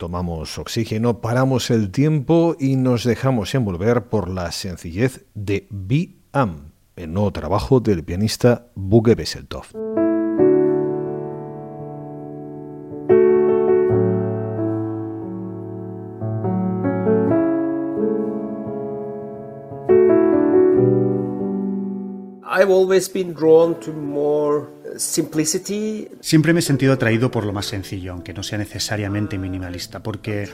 [0.00, 6.72] Tomamos oxígeno, paramos el tiempo y nos dejamos envolver por la sencillez de Be Am,
[6.96, 9.66] el nuevo trabajo del pianista Buge Besseltov.
[26.20, 30.48] Siempre me he sentido atraído por lo más sencillo, aunque no sea necesariamente minimalista, porque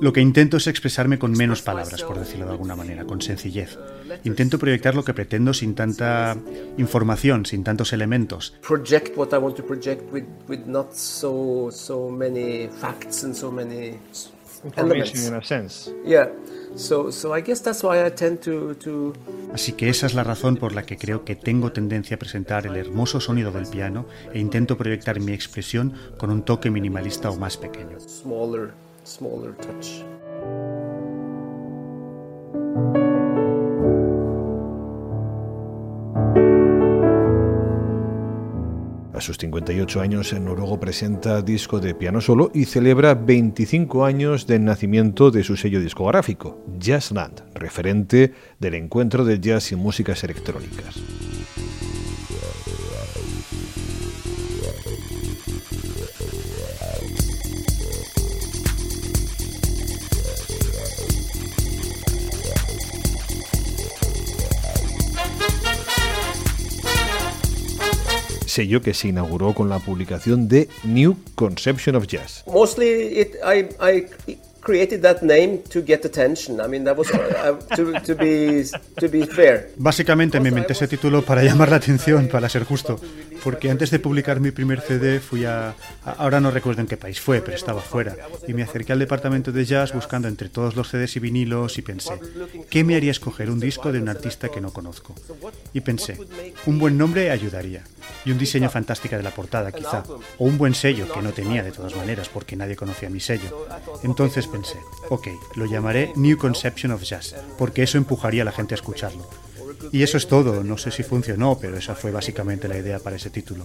[0.00, 3.78] lo que intento es expresarme con menos palabras, por decirlo de alguna manera, con sencillez.
[4.24, 6.36] Intento proyectar lo que pretendo sin tanta
[6.76, 8.54] información, sin tantos elementos.
[14.64, 15.90] In a sense.
[16.04, 16.28] Yeah.
[16.76, 19.12] So, so I guess that's why I tend to, to...
[19.52, 22.66] Así que esa es la razón por la que creo que tengo tendencia a presentar
[22.66, 27.36] el hermoso sonido del piano e intento proyectar mi expresión con un toque minimalista o
[27.36, 27.98] más pequeño.
[28.00, 28.72] Smaller,
[29.04, 30.04] smaller touch.
[39.28, 44.64] Sus 58 años, el noruego presenta disco de piano solo y celebra 25 años del
[44.64, 50.96] nacimiento de su sello discográfico, Jazzland, referente del encuentro de jazz y músicas electrónicas.
[68.58, 72.42] Sello que se inauguró con la publicación de New Conception of Jazz.
[74.60, 76.60] Created that name to get attention.
[76.60, 78.64] I mean, that was to, to, be,
[78.96, 79.70] to be fair.
[79.76, 83.00] Básicamente me inventé ese título para llamar la atención, para ser justo
[83.42, 87.20] porque antes de publicar mi primer CD fui a, ahora no recuerdo en qué país
[87.20, 90.88] fue, pero estaba fuera, y me acerqué al departamento de jazz buscando entre todos los
[90.88, 92.18] CDs y vinilos y pensé,
[92.68, 95.14] ¿qué me haría escoger un disco de un artista que no conozco?
[95.72, 96.18] Y pensé,
[96.66, 97.84] un buen nombre ayudaría,
[98.24, 100.04] y un diseño fantástico de la portada quizá,
[100.38, 103.66] o un buen sello que no tenía de todas maneras porque nadie conocía mi sello.
[104.02, 108.74] Entonces pensé, ok, lo llamaré New Conception of Jazz, porque eso empujaría a la gente
[108.74, 109.26] a escucharlo.
[109.92, 110.64] Y eso es todo.
[110.64, 113.64] No sé si funcionó, pero esa fue básicamente la idea para ese título.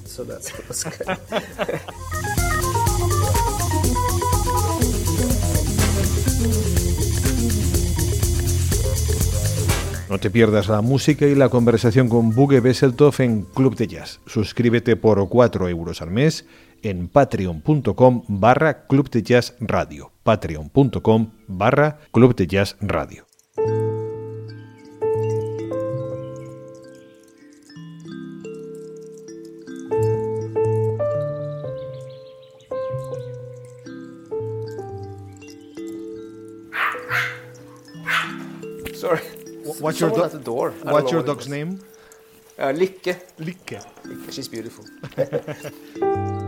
[10.09, 14.19] No te pierdas la música y la conversación con Buge Besseltoff en Club de Jazz.
[14.27, 16.45] Suscríbete por 4 euros al mes
[16.83, 20.11] en patreon.com barra Club de Jazz Radio.
[20.23, 23.25] Patreon.com barra Club de Jazz Radio.
[38.93, 39.21] Sorry.
[39.79, 40.71] What's your, do- at the door.
[40.83, 41.79] What's your dog's name?
[42.57, 43.15] Uh, Lykke.
[43.39, 43.79] Lykke.
[44.05, 44.31] Lykke.
[44.31, 44.85] She's beautiful.